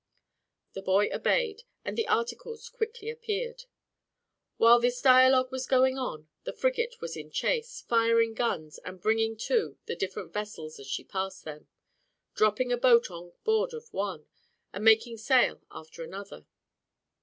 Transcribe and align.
The 0.73 0.81
boy 0.81 1.09
obeyed 1.13 1.61
and 1.85 1.95
the 1.95 2.07
articles 2.07 2.69
quickly 2.69 3.11
appeared. 3.11 3.65
While 4.57 4.79
this 4.79 4.99
dialogue 4.99 5.51
was 5.51 5.67
going 5.67 5.99
on, 5.99 6.27
the 6.43 6.53
frigate 6.53 6.95
was 7.01 7.15
in 7.15 7.29
chase, 7.29 7.81
firing 7.87 8.33
guns, 8.33 8.79
and 8.83 8.99
bringing 8.99 9.37
to 9.51 9.77
the 9.85 9.95
different 9.95 10.33
vessels 10.33 10.79
as 10.79 10.87
she 10.87 11.03
passed 11.03 11.43
them, 11.43 11.67
dropping 12.33 12.71
a 12.71 12.77
boat 12.77 13.11
on 13.11 13.33
board 13.43 13.75
of 13.75 13.93
one, 13.93 14.25
and 14.73 14.83
making 14.83 15.17
sail 15.17 15.61
after 15.69 16.03
another. 16.03 16.47